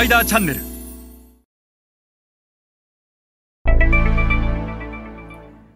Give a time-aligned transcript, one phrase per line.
[0.00, 0.60] パイダーチャンネル。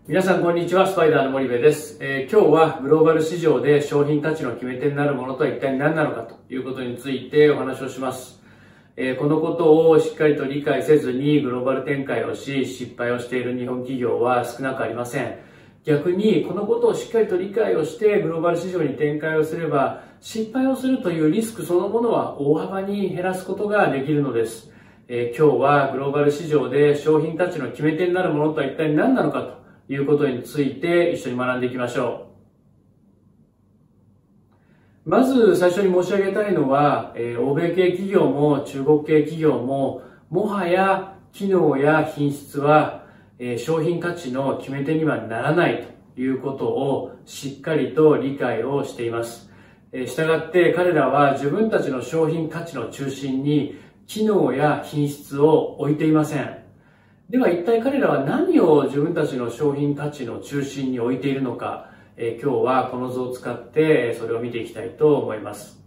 [0.09, 8.41] 皆さんこんにちはスパイダーの森部です、えー、今日はグローバル市場で商品価値の決め手になるものとは一体何なのかということについてお話をします。
[8.97, 15.35] えー、このことをしっかりと理解せずにグローバル展開をし失敗をしている日本企業は少なくありません。
[15.85, 24.73] 逆にこのことをしっかりと理解をしてグローバル市場に展開をすれば失敗をするというリスクそのものは大幅に減らすことができるのです、
[25.07, 29.43] えー、今日はグローバル市場で商品価値の決め手になるものとは一体何なのか
[29.87, 32.31] ということについて一緒に学んでいきましょ
[35.05, 40.01] うまず最初に申し上げたいのは、えー、欧米系企業も中国系企業も
[40.31, 43.05] もはや機能や品質は
[43.39, 49.53] え商品価値の決め手にはならないということをしっかりと理解をしています。
[49.97, 56.59] えしたがって彼らは自分たちの商品価値の中心に機能や品質を置いていません。
[57.31, 65.81] では一体彼らは何を自分たちの商品価値の中心に置いているのか、え今日はこの図を使ってそれを見ていきたいと思います。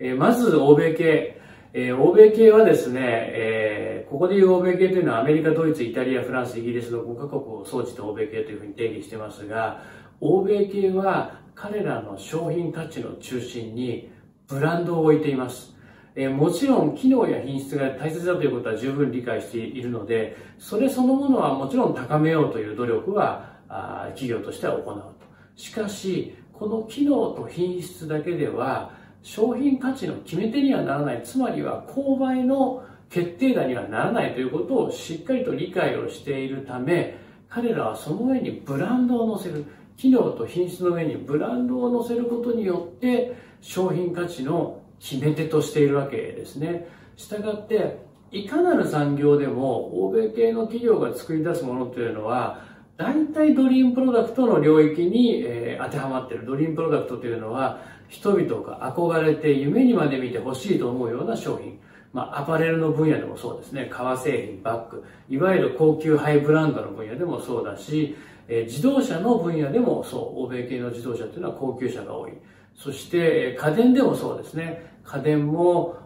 [0.00, 1.40] えまず欧米系。
[1.74, 9.80] え、欧米系はですね、え、ここでいう欧米系というのはアメリカ、ドイツ、イタリア、フランス、イギリスの5カ国を総じて欧米系というふうに定義してますが、
[10.20, 14.10] 欧米系は彼らの商品価値の中心に
[14.48, 15.72] ブランドを置いています。
[16.14, 25.14] えー、もちろん機能や品質が大切だということは十分理解しているので、それそのものはもちろん高めようという努力はあ企業としては行うと。
[25.56, 37.16] しかし、この機能と品質だけでは商品価値の決め手にはならない、つまりは購買の決定打にはならないということをしっかりと理解をしているため、
[37.48, 39.64] 彼らはその上にブランドを載せる、
[40.02, 46.88] 機能と品質の上にブランドを載せることによって、商品価値の決め手としているわけですね。
[47.16, 47.98] したがって、
[48.32, 52.64] いかなる産業でも欧米系の企業が作り出すものというのは、
[52.96, 61.80] 大体ドリームプロダクトの領域に、えー、当てはまっているドリームプロダクトというのは人々が憧れて夢にまで見てほしいと思うような商品
[62.12, 63.88] まあ、アパレルの分野でもそうですね。
[63.90, 65.04] 革製品バッグ。
[65.28, 68.16] いわゆる高級ハイブランドの分野でもそうだし、
[68.48, 70.44] えー、自動車の分野でもそう。
[70.44, 72.32] 欧米系の自動車というのは高級車が多い。
[72.74, 74.92] そして家電でもそうですね。
[75.04, 75.96] 家電も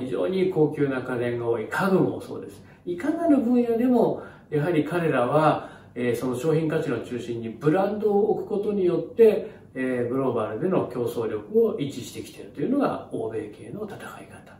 [0.00, 1.68] 非常に高級な家電が多い。
[1.68, 2.62] 家具もそうです。
[2.86, 14.55] いかなる分野でもやはり彼らはえその商品価値の中心にブランドを置くことによって、えグローバルでの競争力を維持してきているというのが欧米系の戦い方。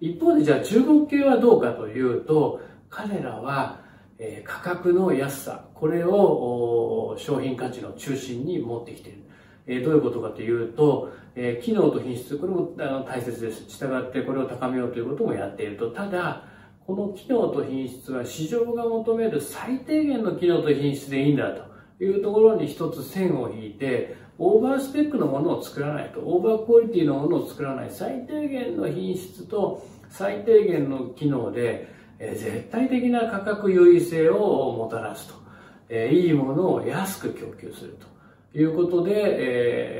[0.00, 3.80] 一方でじゃあ中国系はどうかというと、彼らは、
[4.20, 9.18] え価格の安さ、これを商品価値の中心に持ってきている。
[9.66, 13.64] えどういうことかというと、え機能と品質、これもあの大切です。
[13.68, 15.90] 従ってこれを高めようということもやっていると。
[15.90, 16.44] ただ、
[16.86, 21.62] この機能と品質は市場が求める最低限の機能と品質でいいんだと
[22.00, 31.88] いうところに一つ線を引いて、オーバースペックのものを作らないと、オーバークオリティのものを作らない、最低限の品質と最低限の機能で、
[32.20, 35.34] え絶対的な価格優位性をもたらすと、
[35.88, 37.96] えいいものを安く供給する
[38.52, 39.12] ということで、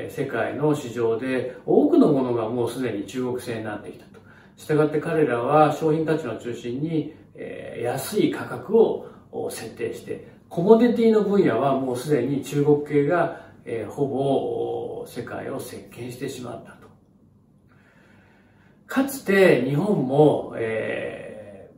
[0.07, 4.19] え世界の市場で多くのものがもうすでに中国製になってきたと。
[4.57, 16.87] したがって彼らは商品価値の中心に、え安い価格をを設定して、コモディティの分野はもうすでに中国系が、えほぼ世界を席巻してしまったと。
[18.87, 21.69] かつて日本も、え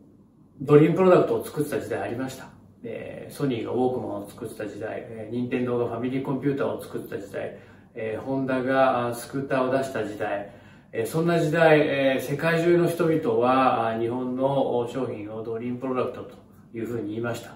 [0.61, 2.47] ー、ドリームプロダクトを作ってた時代ありました。
[2.83, 7.57] えソニーがウォークマンを作ってた時代、えー、任天堂がファミリーコンピューターを作ってた時代、
[7.93, 10.51] えー、ホンダがスクーターを出した時代、
[10.93, 16.35] えそんな時代、え世界中の人々は日本の商品をドリームプロダクトと
[16.73, 17.51] いうふうに言いました。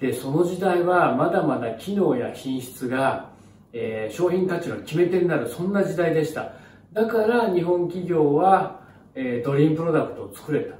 [0.00, 3.30] で、その時代はまだまだ機能や品質が、
[3.72, 6.52] え商品価値の決め手になる、そんな時代でした。
[6.92, 8.80] だから日本企業は、
[9.14, 10.76] えドリームプロダクトを作れた。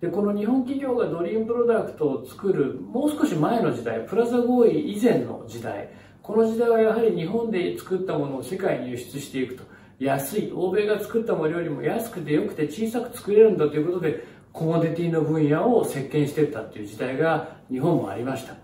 [0.00, 5.90] で、この日本企業がドリームプロダクトを作る、もう少し前の時代、プラザ合意以前の時代、
[6.22, 9.64] この時代はやはり日本で作ったものを世界に輸出していくと。
[10.00, 18.54] 安い、欧米が作ったものよりも安くて良くて小さく作れるんだということで、コモディティの分野を席巻していったという時代が日本もありました。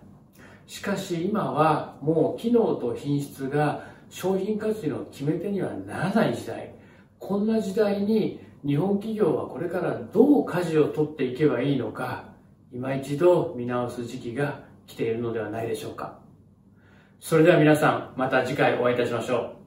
[0.67, 6.75] しかし今はもう機能と品質が商品価値の決め手にはならない時代。
[7.19, 12.25] こんな時代に日本企業はこれからどう舵を取っていけばいいのか、
[12.73, 16.19] 今一度見直す時期が来ているのではないでしょうか。
[17.21, 19.59] それでは皆さん、また次回お会いいたしましょう。